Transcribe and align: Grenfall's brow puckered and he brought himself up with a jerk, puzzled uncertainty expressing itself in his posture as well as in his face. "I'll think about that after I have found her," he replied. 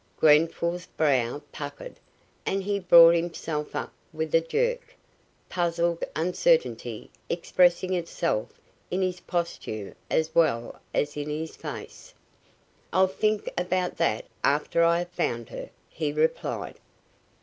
Grenfall's 0.17 0.87
brow 0.87 1.43
puckered 1.51 1.97
and 2.43 2.63
he 2.63 2.79
brought 2.79 3.13
himself 3.13 3.75
up 3.75 3.93
with 4.11 4.33
a 4.33 4.41
jerk, 4.41 4.95
puzzled 5.47 6.03
uncertainty 6.15 7.11
expressing 7.29 7.93
itself 7.93 8.59
in 8.89 9.03
his 9.03 9.19
posture 9.19 9.93
as 10.09 10.33
well 10.33 10.81
as 10.91 11.15
in 11.17 11.29
his 11.29 11.55
face. 11.55 12.15
"I'll 12.91 13.05
think 13.05 13.47
about 13.55 13.97
that 13.97 14.25
after 14.43 14.83
I 14.83 14.97
have 14.97 15.09
found 15.11 15.49
her," 15.49 15.69
he 15.87 16.11
replied. 16.11 16.79